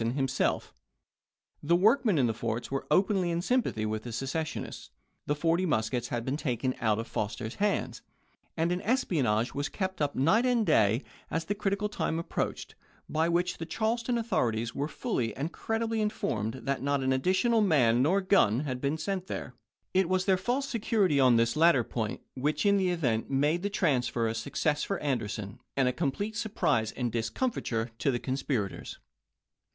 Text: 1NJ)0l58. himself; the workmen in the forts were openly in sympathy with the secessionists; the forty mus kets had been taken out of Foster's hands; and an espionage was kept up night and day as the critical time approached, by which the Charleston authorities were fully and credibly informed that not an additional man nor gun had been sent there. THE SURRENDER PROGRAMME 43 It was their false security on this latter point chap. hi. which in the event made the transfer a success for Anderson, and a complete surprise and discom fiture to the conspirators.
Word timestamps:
1NJ)0l58. 0.01 0.13
himself; 0.15 0.73
the 1.61 1.75
workmen 1.75 2.17
in 2.17 2.25
the 2.25 2.33
forts 2.33 2.71
were 2.71 2.87
openly 2.89 3.29
in 3.29 3.39
sympathy 3.39 3.85
with 3.85 4.01
the 4.01 4.11
secessionists; 4.11 4.89
the 5.27 5.35
forty 5.35 5.63
mus 5.63 5.91
kets 5.91 6.07
had 6.07 6.25
been 6.25 6.37
taken 6.37 6.73
out 6.81 6.97
of 6.97 7.05
Foster's 7.05 7.53
hands; 7.61 8.01
and 8.57 8.71
an 8.71 8.81
espionage 8.81 9.53
was 9.53 9.69
kept 9.69 10.01
up 10.01 10.15
night 10.15 10.43
and 10.43 10.65
day 10.65 11.03
as 11.29 11.45
the 11.45 11.53
critical 11.53 11.87
time 11.87 12.17
approached, 12.17 12.73
by 13.07 13.29
which 13.29 13.59
the 13.59 13.65
Charleston 13.67 14.17
authorities 14.17 14.73
were 14.73 14.87
fully 14.87 15.37
and 15.37 15.53
credibly 15.53 16.01
informed 16.01 16.55
that 16.65 16.81
not 16.81 17.03
an 17.03 17.13
additional 17.13 17.61
man 17.61 18.01
nor 18.01 18.21
gun 18.21 18.61
had 18.61 18.81
been 18.81 18.97
sent 18.97 19.27
there. 19.27 19.53
THE 19.93 19.99
SURRENDER 19.99 20.07
PROGRAMME 20.07 20.09
43 20.09 20.09
It 20.09 20.09
was 20.09 20.25
their 20.25 20.43
false 20.43 20.67
security 20.67 21.19
on 21.19 21.35
this 21.35 21.55
latter 21.55 21.83
point 21.83 22.21
chap. 22.21 22.25
hi. 22.37 22.41
which 22.41 22.65
in 22.65 22.77
the 22.77 22.89
event 22.89 23.29
made 23.29 23.61
the 23.61 23.69
transfer 23.69 24.27
a 24.27 24.33
success 24.33 24.81
for 24.83 24.97
Anderson, 24.97 25.59
and 25.77 25.87
a 25.87 25.93
complete 25.93 26.35
surprise 26.35 26.91
and 26.93 27.11
discom 27.13 27.51
fiture 27.53 27.91
to 27.99 28.09
the 28.09 28.17
conspirators. 28.19 28.97